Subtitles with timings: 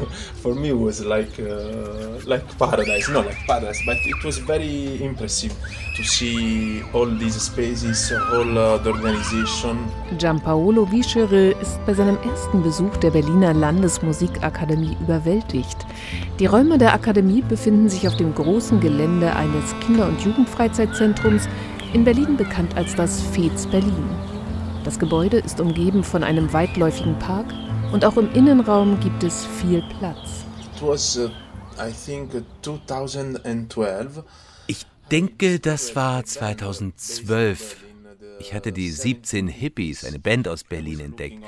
[0.42, 5.52] for me was like uh, like paradise, not like paradise, but it was very impressive
[5.96, 9.78] to see all these spaces, all uh, the organization.
[10.18, 15.86] Giampaolo Vischere ist bei seinem ersten Besuch der Berliner Landesmusikakademie überwältigt.
[16.38, 21.48] Die Räume der Akademie befinden sich auf dem großen Gelände eines Kinder- und Jugendfreizeitzentrums,
[21.92, 24.08] in Berlin bekannt als das FEZ Berlin.
[24.84, 27.46] Das Gebäude ist umgeben von einem weitläufigen Park
[27.94, 30.44] und auch im Innenraum gibt es viel Platz.
[30.80, 31.30] Was, uh,
[32.04, 34.24] think, 2012.
[34.66, 37.76] Ich denke, das war 2012.
[38.40, 41.38] Ich hatte die 17 Hippies, eine Band aus Berlin, entdeckt.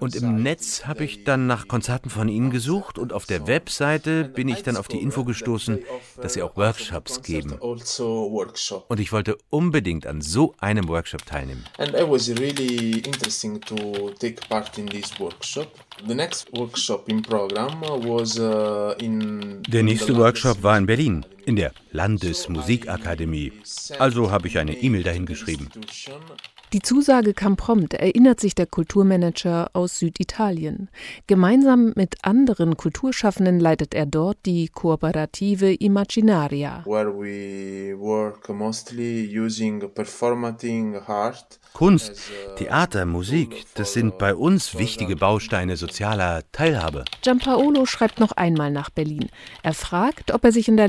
[0.00, 4.24] Und im Netz habe ich dann nach Konzerten von ihnen gesucht und auf der Webseite
[4.24, 5.80] bin ich dann auf die Info gestoßen,
[6.20, 7.52] dass sie auch Workshops geben.
[7.52, 11.64] Und ich wollte unbedingt an so einem Workshop teilnehmen.
[11.78, 15.68] And it was really interesting to take part in this workshop.
[16.06, 21.56] The next workshop in program was uh, in Der nächste Workshop war in Berlin, in
[21.56, 23.52] der Landesmusikakademie.
[23.98, 25.70] Also habe ich eine E-Mail dahin geschrieben.
[26.74, 30.90] Die Zusage kam prompt, erinnert sich der Kulturmanager aus Süditalien.
[31.26, 36.84] Gemeinsam mit anderen Kulturschaffenden leitet er dort die Kooperative Imaginaria.
[41.72, 42.20] Kunst,
[42.56, 47.06] Theater, Musik, das sind bei uns wichtige Bausteine sozialer Teilhabe.
[47.22, 49.30] Giampaolo schreibt noch einmal nach Berlin.
[49.62, 50.88] Er fragt, ob er sich in der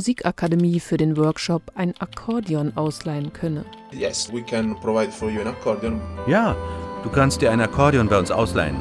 [0.00, 3.64] Landesmusikakademie für den Workshop ein Akkordeon ausleihen könne.
[3.92, 6.00] Yes, we can provide for you an accordion.
[6.26, 6.56] Ja,
[7.02, 8.76] du kannst dir ein Akkordeon bei uns ausleihen.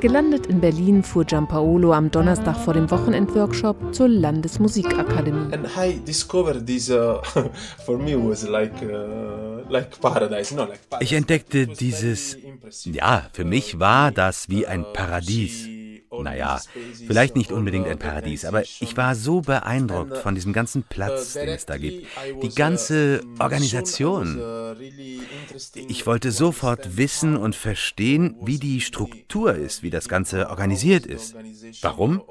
[0.00, 5.52] Gelandet in Berlin fuhr Giampaolo am Donnerstag vor dem Wochenendworkshop zur Landesmusikakademie.
[5.52, 7.20] And I discovered this uh,
[7.84, 11.04] for me was like uh, like paradise, no like paradise.
[11.04, 12.38] Ich entdeckte dieses
[12.84, 15.79] ja, für mich war das wie ein Paradies.
[16.22, 16.60] Naja,
[17.06, 21.48] vielleicht nicht unbedingt ein Paradies, aber ich war so beeindruckt von diesem ganzen Platz, den
[21.48, 22.06] es da gibt.
[22.42, 24.40] Die ganze Organisation.
[25.74, 31.34] Ich wollte sofort wissen und verstehen, wie die Struktur ist, wie das Ganze organisiert ist.
[31.82, 32.22] Warum?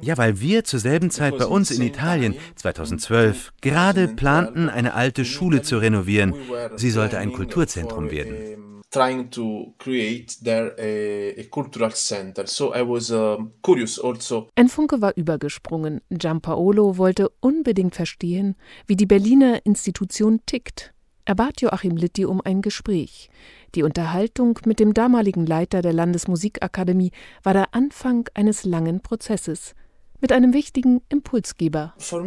[0.00, 5.24] Ja, weil wir zur selben Zeit bei uns in Italien 2012 gerade planten, eine alte
[5.24, 6.34] Schule zu renovieren.
[6.76, 12.46] Sie sollte ein Kulturzentrum werden trying to create there a, a cultural center.
[12.46, 14.48] So I was uh, curious also.
[14.54, 16.00] Ein Funke war übergesprungen.
[16.10, 18.54] Giampaolo wollte unbedingt verstehen,
[18.86, 20.92] wie die Berliner Institution tickt.
[21.24, 23.30] Er bat Joachim Litti um ein Gespräch.
[23.74, 27.10] Die Unterhaltung mit dem damaligen Leiter der Landesmusikakademie
[27.42, 29.74] war der Anfang eines langen Prozesses
[30.24, 31.92] mit einem wichtigen Impulsgeber.
[31.98, 32.22] Für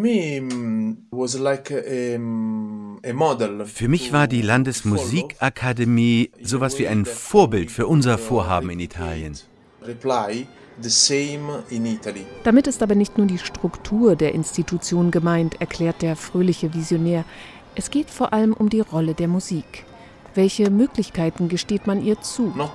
[3.87, 9.35] mich war die Landesmusikakademie sowas wie ein Vorbild für unser Vorhaben in Italien.
[12.43, 17.25] Damit ist aber nicht nur die Struktur der Institution gemeint, erklärt der fröhliche Visionär.
[17.73, 19.85] Es geht vor allem um die Rolle der Musik.
[20.37, 22.53] Welche Möglichkeiten gesteht man ihr zu?
[22.55, 22.67] Uh,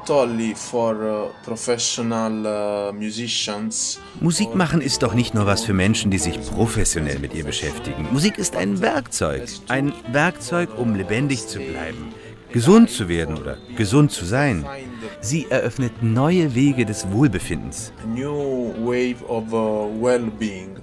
[2.48, 2.92] uh,
[4.20, 8.08] Musik machen ist doch nicht nur was für Menschen, die sich professionell mit ihr beschäftigen.
[8.10, 9.44] Musik ist ein Werkzeug.
[9.68, 12.12] Ein Werkzeug, um lebendig zu bleiben,
[12.52, 14.66] gesund zu werden oder gesund zu sein.
[15.20, 17.92] Sie eröffnet neue Wege des Wohlbefindens.
[18.02, 20.80] A new wave of uh, well-being.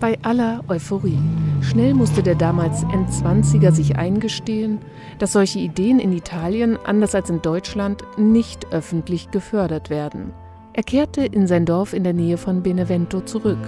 [0.00, 1.18] Bei aller Euphorie.
[1.70, 4.78] Schnell musste der damals Endzwanziger sich eingestehen,
[5.18, 10.32] dass solche Ideen in Italien, anders als in Deutschland, nicht öffentlich gefördert werden.
[10.74, 13.58] Er kehrte in sein Dorf in der Nähe von Benevento zurück,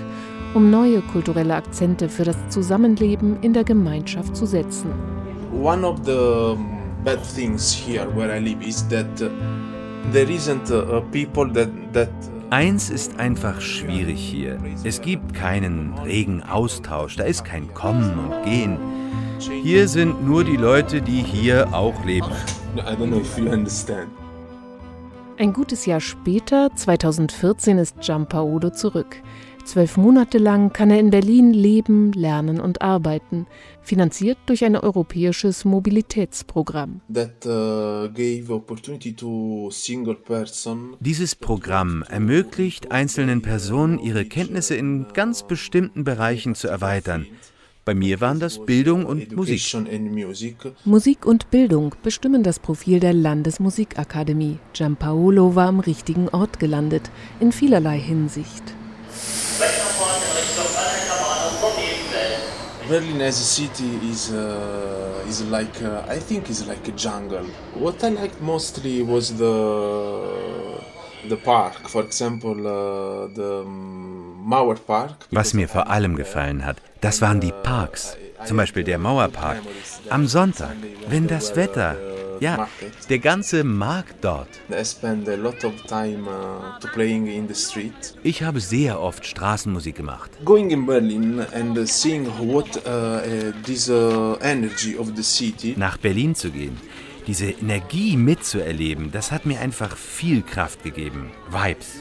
[0.54, 4.90] um neue kulturelle Akzente für das Zusammenleben in der Gemeinschaft zu setzen.
[5.60, 6.56] One of the
[7.04, 9.06] bad things here where I live is that
[10.12, 12.10] there isn't uh, people that that
[12.50, 14.58] Eins ist einfach schwierig hier.
[14.82, 18.78] Es gibt keinen regen Austausch, da ist kein Kommen und Gehen.
[19.62, 22.30] Hier sind nur die Leute, die hier auch leben.
[25.36, 29.22] Ein gutes Jahr später, 2014, ist Giampaolo zurück.
[29.68, 33.46] Zwölf Monate lang kann er in Berlin leben, lernen und arbeiten,
[33.82, 37.02] finanziert durch ein europäisches Mobilitätsprogramm.
[37.10, 38.08] Uh,
[41.00, 47.26] Dieses Programm ermöglicht einzelnen Personen, ihre Kenntnisse in ganz bestimmten Bereichen zu erweitern.
[47.84, 49.76] Bei mir waren das Bildung und Musik.
[50.86, 54.60] Musik und Bildung bestimmen das Profil der Landesmusikakademie.
[54.72, 58.62] Giampaolo war am richtigen Ort gelandet, in vielerlei Hinsicht.
[62.88, 67.44] Berlin as a city is uh, is like uh, I think is like a jungle.
[67.74, 69.54] What I liked mostly was the
[71.28, 73.62] the park, for example, uh, the
[74.52, 75.26] Mauer Park.
[75.30, 78.16] Was mir vor allem gefallen hat, das waren die Parks.
[78.46, 79.58] Zum Beispiel der Mauerpark.
[80.08, 80.76] Am Sonntag,
[81.08, 81.96] wenn das Wetter
[82.40, 82.68] ja,
[83.08, 84.48] der ganze Markt dort.
[88.22, 90.30] Ich habe sehr oft Straßenmusik gemacht.
[90.44, 95.74] Going in Berlin and seeing what uh, this uh, energy of the city.
[95.76, 96.76] Nach Berlin zu gehen,
[97.26, 101.30] diese Energie mitzuerleben, das hat mir einfach viel Kraft gegeben.
[101.50, 102.00] Vibes.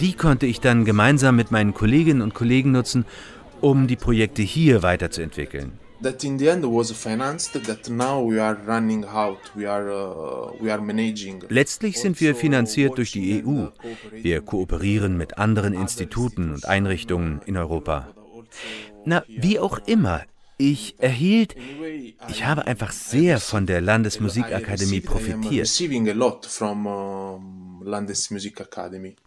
[0.00, 3.06] Die konnte ich dann gemeinsam mit meinen Kolleginnen und Kollegen nutzen,
[3.60, 8.56] um die Projekte hier weiterzuentwickeln that in the end was financed that now we are
[8.66, 13.68] running out we are uh, we are managing Letztlich sind wir finanziert durch die EU.
[14.12, 18.08] Wir kooperieren mit anderen Instituten und Einrichtungen in Europa.
[19.04, 20.22] Na, wie auch immer,
[20.58, 21.54] ich erhielt,
[22.28, 25.68] ich habe einfach sehr von der Landesmusikakademie profitiert.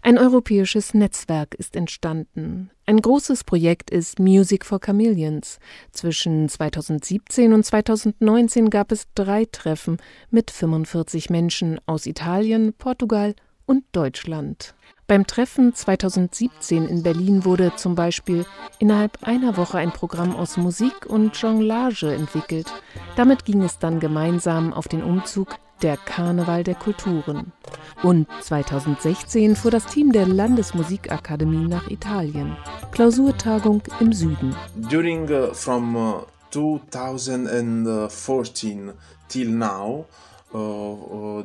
[0.01, 2.69] Ein europäisches Netzwerk ist entstanden.
[2.85, 5.59] Ein großes Projekt ist Music for Chameleons.
[5.91, 9.97] Zwischen 2017 und 2019 gab es drei Treffen
[10.29, 13.33] mit 45 Menschen aus Italien, Portugal
[13.65, 14.75] und Deutschland.
[15.07, 18.45] Beim Treffen 2017 in Berlin wurde zum Beispiel
[18.77, 22.67] innerhalb einer Woche ein Programm aus Musik und Jonglage entwickelt.
[23.15, 27.51] Damit ging es dann gemeinsam auf den Umzug der Karneval der Kulturen.
[28.03, 32.55] Und 2016 fuhr das Team der Landesmusikakademie nach Italien.
[32.91, 34.55] Klausurtagung im Süden.
[34.75, 36.21] During uh, from uh,
[36.51, 38.91] 2014
[39.27, 40.05] till now
[40.51, 41.38] Uh, uh,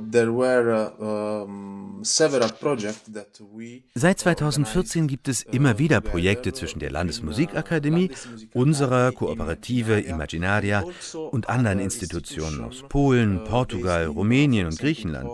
[3.95, 8.11] Seit 2014 gibt es immer wieder Projekte zwischen der Landesmusikakademie,
[8.53, 10.85] unserer Kooperative Imaginaria
[11.33, 15.31] und anderen Institutionen aus Polen, Portugal, Rumänien und Griechenland.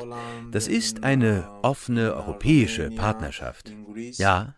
[0.50, 3.72] Das ist eine offene europäische Partnerschaft.
[4.16, 4.54] Ja.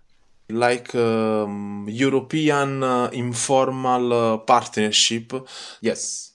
[0.49, 5.45] Like European uh, informal uh, partnership.
[5.81, 6.32] Yes.